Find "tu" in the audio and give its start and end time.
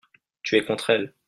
0.43-0.57